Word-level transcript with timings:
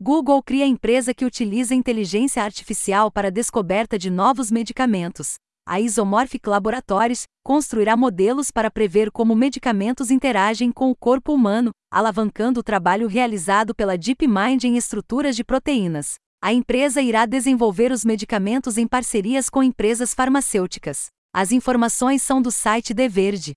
Google 0.00 0.40
cria 0.44 0.64
empresa 0.64 1.12
que 1.12 1.24
utiliza 1.24 1.74
inteligência 1.74 2.44
artificial 2.44 3.10
para 3.10 3.28
a 3.28 3.32
descoberta 3.32 3.98
de 3.98 4.08
novos 4.08 4.48
medicamentos. 4.48 5.34
A 5.66 5.80
Isomorphic 5.80 6.48
Laboratories 6.48 7.24
construirá 7.44 7.96
modelos 7.96 8.52
para 8.52 8.70
prever 8.70 9.10
como 9.10 9.34
medicamentos 9.34 10.12
interagem 10.12 10.70
com 10.70 10.88
o 10.88 10.94
corpo 10.94 11.34
humano, 11.34 11.72
alavancando 11.92 12.60
o 12.60 12.62
trabalho 12.62 13.08
realizado 13.08 13.74
pela 13.74 13.98
DeepMind 13.98 14.64
em 14.64 14.76
estruturas 14.76 15.34
de 15.34 15.42
proteínas. 15.42 16.14
A 16.40 16.52
empresa 16.52 17.02
irá 17.02 17.26
desenvolver 17.26 17.90
os 17.90 18.04
medicamentos 18.04 18.78
em 18.78 18.86
parcerias 18.86 19.50
com 19.50 19.64
empresas 19.64 20.14
farmacêuticas. 20.14 21.08
As 21.34 21.50
informações 21.50 22.22
são 22.22 22.40
do 22.40 22.52
site 22.52 22.94
The 22.94 23.08
Verde. 23.08 23.52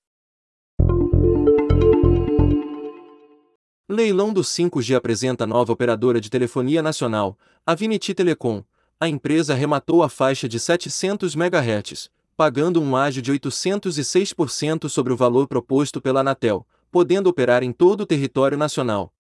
Leilão 3.92 4.32
do 4.32 4.40
5G 4.40 4.96
apresenta 4.96 5.46
nova 5.46 5.74
operadora 5.74 6.22
de 6.22 6.30
telefonia 6.30 6.82
nacional, 6.82 7.38
a 7.66 7.76
Vinity 7.76 8.14
Telecom. 8.14 8.64
A 8.98 9.10
empresa 9.10 9.52
arrematou 9.52 10.02
a 10.02 10.08
faixa 10.08 10.48
de 10.48 10.62
700 10.62 11.36
MHz, 11.36 12.10
pagando 12.38 12.82
um 12.82 12.96
ágio 12.96 13.22
de 13.22 13.34
806% 13.34 14.88
sobre 14.88 15.12
o 15.12 15.18
valor 15.18 15.46
proposto 15.46 16.00
pela 16.00 16.22
Anatel, 16.22 16.66
podendo 16.90 17.30
operar 17.30 17.64
em 17.64 17.74
todo 17.74 18.02
o 18.02 18.06
território 18.06 18.58
nacional. 18.58 19.14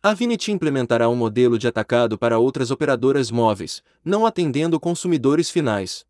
A 0.00 0.14
Vinity 0.14 0.52
implementará 0.52 1.08
um 1.08 1.16
modelo 1.16 1.58
de 1.58 1.66
atacado 1.66 2.16
para 2.16 2.38
outras 2.38 2.70
operadoras 2.70 3.32
móveis, 3.32 3.82
não 4.04 4.24
atendendo 4.24 4.78
consumidores 4.78 5.50
finais. 5.50 6.06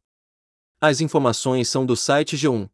As 0.79 1.01
informações 1.01 1.71
são 1.71 1.87
do 1.87 1.97
site 1.97 2.37
G1. 2.37 2.69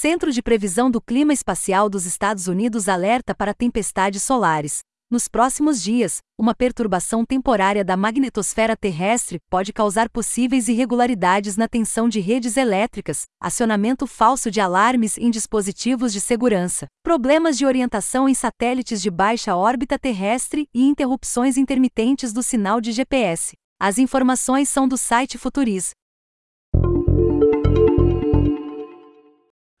Centro 0.00 0.32
de 0.32 0.40
Previsão 0.40 0.90
do 0.90 0.98
Clima 0.98 1.30
Espacial 1.30 1.86
dos 1.90 2.06
Estados 2.06 2.48
Unidos 2.48 2.88
alerta 2.88 3.34
para 3.34 3.52
tempestades 3.52 4.22
solares. 4.22 4.78
Nos 5.10 5.28
próximos 5.28 5.82
dias, 5.82 6.20
uma 6.38 6.54
perturbação 6.54 7.22
temporária 7.22 7.84
da 7.84 7.98
magnetosfera 7.98 8.74
terrestre 8.74 9.38
pode 9.50 9.74
causar 9.74 10.08
possíveis 10.08 10.68
irregularidades 10.68 11.54
na 11.58 11.68
tensão 11.68 12.08
de 12.08 12.18
redes 12.18 12.56
elétricas, 12.56 13.24
acionamento 13.38 14.06
falso 14.06 14.50
de 14.50 14.58
alarmes 14.58 15.18
em 15.18 15.30
dispositivos 15.30 16.14
de 16.14 16.20
segurança, 16.22 16.86
problemas 17.02 17.58
de 17.58 17.66
orientação 17.66 18.26
em 18.26 18.32
satélites 18.32 19.02
de 19.02 19.10
baixa 19.10 19.54
órbita 19.54 19.98
terrestre 19.98 20.66
e 20.72 20.82
interrupções 20.82 21.58
intermitentes 21.58 22.32
do 22.32 22.42
sinal 22.42 22.80
de 22.80 22.90
GPS. 22.90 23.52
As 23.78 23.98
informações 23.98 24.70
são 24.70 24.88
do 24.88 24.96
site 24.96 25.36
Futuriz. 25.36 25.90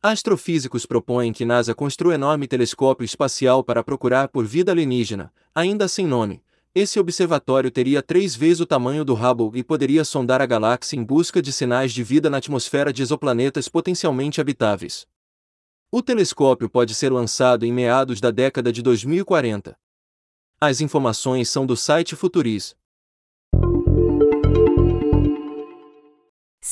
Astrofísicos 0.02 0.86
propõem 0.86 1.30
que 1.30 1.44
NASA 1.44 1.74
construa 1.74 2.14
enorme 2.14 2.48
telescópio 2.48 3.04
espacial 3.04 3.62
para 3.62 3.84
procurar 3.84 4.28
por 4.28 4.46
vida 4.46 4.72
alienígena, 4.72 5.30
ainda 5.54 5.86
sem 5.88 6.06
nome. 6.06 6.42
Esse 6.74 6.98
observatório 6.98 7.70
teria 7.70 8.00
três 8.00 8.34
vezes 8.34 8.60
o 8.60 8.66
tamanho 8.66 9.04
do 9.04 9.12
Hubble 9.12 9.50
e 9.58 9.62
poderia 9.62 10.02
sondar 10.02 10.40
a 10.40 10.46
galáxia 10.46 10.96
em 10.96 11.04
busca 11.04 11.42
de 11.42 11.52
sinais 11.52 11.92
de 11.92 12.02
vida 12.02 12.30
na 12.30 12.38
atmosfera 12.38 12.94
de 12.94 13.02
exoplanetas 13.02 13.68
potencialmente 13.68 14.40
habitáveis. 14.40 15.06
O 15.90 16.00
telescópio 16.00 16.70
pode 16.70 16.94
ser 16.94 17.12
lançado 17.12 17.66
em 17.66 17.72
meados 17.72 18.22
da 18.22 18.30
década 18.30 18.72
de 18.72 18.80
2040. 18.80 19.76
As 20.58 20.80
informações 20.80 21.50
são 21.50 21.66
do 21.66 21.76
site 21.76 22.16
Futuriz. 22.16 22.74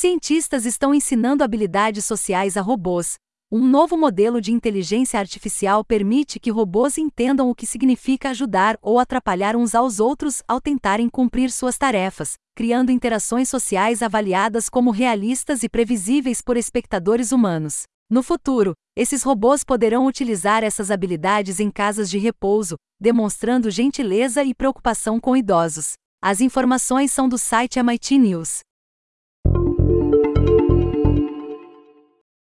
Cientistas 0.01 0.65
estão 0.65 0.95
ensinando 0.95 1.43
habilidades 1.43 2.05
sociais 2.05 2.57
a 2.57 2.61
robôs. 2.61 3.15
Um 3.51 3.67
novo 3.67 3.97
modelo 3.97 4.41
de 4.41 4.53
inteligência 4.53 5.19
artificial 5.19 5.85
permite 5.85 6.39
que 6.39 6.53
robôs 6.53 6.97
entendam 6.99 7.51
o 7.51 7.55
que 7.55 7.67
significa 7.67 8.31
ajudar 8.31 8.79
ou 8.81 9.01
atrapalhar 9.01 9.57
uns 9.57 9.75
aos 9.75 9.99
outros 9.99 10.41
ao 10.47 10.61
tentarem 10.61 11.09
cumprir 11.09 11.51
suas 11.51 11.77
tarefas, 11.77 12.35
criando 12.55 12.93
interações 12.93 13.49
sociais 13.49 14.01
avaliadas 14.01 14.69
como 14.69 14.93
realistas 14.93 15.65
e 15.65 15.69
previsíveis 15.69 16.41
por 16.41 16.57
espectadores 16.57 17.33
humanos. 17.33 17.83
No 18.09 18.23
futuro, 18.23 18.75
esses 18.97 19.25
robôs 19.25 19.65
poderão 19.65 20.07
utilizar 20.07 20.63
essas 20.63 20.93
habilidades 20.93 21.59
em 21.59 21.73
casas 21.73 22.09
de 22.09 22.19
repouso, 22.19 22.77
demonstrando 23.01 23.69
gentileza 23.69 24.45
e 24.45 24.55
preocupação 24.55 25.19
com 25.19 25.37
idosos. 25.37 25.95
As 26.23 26.41
informações 26.41 27.11
são 27.11 27.29
do 27.29 27.37
site 27.37 27.81
MIT 27.81 28.17
News. 28.17 28.61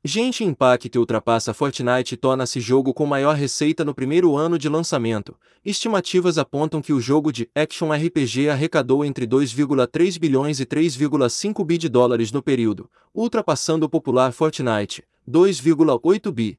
Genshin 0.08 0.46
Impact 0.46 0.96
ultrapassa 0.98 1.52
Fortnite 1.52 2.14
e 2.14 2.16
torna-se 2.16 2.60
jogo 2.60 2.94
com 2.94 3.04
maior 3.04 3.36
receita 3.36 3.84
no 3.84 3.94
primeiro 3.94 4.38
ano 4.38 4.58
de 4.58 4.66
lançamento. 4.66 5.36
Estimativas 5.62 6.38
apontam 6.38 6.80
que 6.80 6.94
o 6.94 7.00
jogo 7.00 7.30
de 7.30 7.46
action 7.54 7.92
RPG 7.92 8.48
arrecadou 8.48 9.04
entre 9.04 9.26
2,3 9.26 10.18
bilhões 10.18 10.60
e 10.60 10.64
3,5 10.64 11.62
bi 11.62 11.76
de 11.76 11.90
dólares 11.90 12.32
no 12.32 12.42
período, 12.42 12.90
ultrapassando 13.14 13.84
o 13.84 13.88
popular 13.88 14.32
Fortnite, 14.32 15.04
2,8 15.28 16.32
bi. 16.32 16.58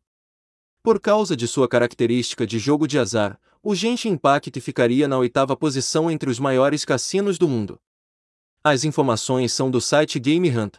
Por 0.83 0.99
causa 0.99 1.35
de 1.35 1.47
sua 1.47 1.67
característica 1.67 2.45
de 2.45 2.59
jogo 2.59 2.87
de 2.87 2.99
azar, 2.99 3.39
o 3.63 3.73
Genshin 3.73 4.09
Impact 4.09 4.61
ficaria 4.61 5.07
na 5.07 5.17
oitava 5.17 5.57
posição 5.57 6.11
entre 6.11 6.29
os 6.29 6.37
maiores 6.37 6.85
cassinos 6.85 7.39
do 7.39 7.47
mundo. 7.47 7.79
As 8.63 8.83
informações 8.83 9.51
são 9.51 9.71
do 9.71 9.81
site 9.81 10.19
Game 10.19 10.55
Hunt. 10.55 10.75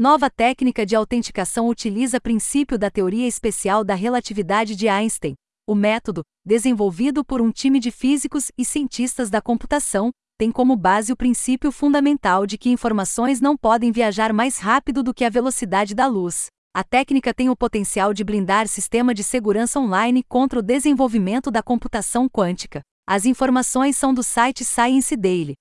Nova 0.00 0.30
técnica 0.30 0.86
de 0.86 0.96
autenticação 0.96 1.68
utiliza 1.68 2.18
princípio 2.18 2.78
da 2.78 2.90
teoria 2.90 3.28
especial 3.28 3.84
da 3.84 3.94
relatividade 3.94 4.74
de 4.74 4.88
Einstein. 4.88 5.34
O 5.68 5.74
método, 5.74 6.22
desenvolvido 6.42 7.22
por 7.22 7.42
um 7.42 7.52
time 7.52 7.78
de 7.78 7.90
físicos 7.90 8.50
e 8.56 8.64
cientistas 8.64 9.28
da 9.28 9.42
computação, 9.42 10.10
tem 10.38 10.50
como 10.50 10.74
base 10.74 11.12
o 11.12 11.16
princípio 11.16 11.70
fundamental 11.70 12.46
de 12.46 12.56
que 12.56 12.70
informações 12.70 13.42
não 13.42 13.58
podem 13.58 13.92
viajar 13.92 14.32
mais 14.32 14.56
rápido 14.56 15.02
do 15.02 15.12
que 15.12 15.22
a 15.22 15.28
velocidade 15.28 15.94
da 15.94 16.06
luz. 16.06 16.46
A 16.74 16.82
técnica 16.82 17.34
tem 17.34 17.50
o 17.50 17.54
potencial 17.54 18.14
de 18.14 18.24
blindar 18.24 18.68
sistema 18.68 19.12
de 19.12 19.22
segurança 19.22 19.78
online 19.78 20.22
contra 20.22 20.60
o 20.60 20.62
desenvolvimento 20.62 21.50
da 21.50 21.62
computação 21.62 22.26
quântica. 22.26 22.80
As 23.06 23.26
informações 23.26 23.98
são 23.98 24.14
do 24.14 24.22
site 24.22 24.64
Science 24.64 25.14
Daily. 25.14 25.56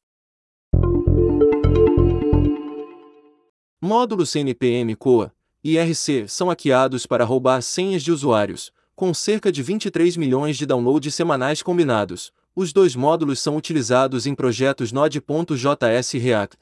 Módulos 3.81 4.31
CNPM 4.31 4.93
COA 4.93 5.33
e 5.63 5.77
IRC 5.77 6.27
são 6.27 6.49
hackeados 6.49 7.05
para 7.05 7.23
roubar 7.23 7.61
senhas 7.61 8.03
de 8.03 8.11
usuários, 8.11 8.73
com 8.93 9.13
cerca 9.13 9.49
de 9.49 9.63
23 9.63 10.17
milhões 10.17 10.57
de 10.57 10.65
downloads 10.65 11.15
semanais 11.15 11.63
combinados. 11.63 12.33
Os 12.53 12.73
dois 12.73 12.93
módulos 12.93 13.39
são 13.39 13.55
utilizados 13.55 14.25
em 14.25 14.35
projetos 14.35 14.91
Node.js 14.91 16.11
React. 16.11 16.57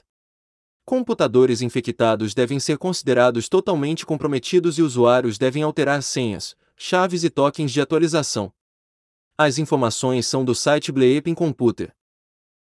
Computadores 0.86 1.64
infectados 1.64 2.36
devem 2.36 2.60
ser 2.60 2.78
considerados 2.78 3.50
totalmente 3.50 4.06
comprometidos 4.06 4.78
e 4.78 4.84
usuários 4.84 5.40
devem 5.40 5.64
alterar 5.64 6.04
senhas, 6.04 6.56
chaves 6.76 7.24
e 7.24 7.32
tokens 7.32 7.72
de 7.72 7.82
atualização. 7.82 8.54
As 9.36 9.58
informações 9.58 10.28
são 10.28 10.46
do 10.46 10.54
site 10.54 10.92
Bleeping 10.92 11.34
Computer. 11.34 11.97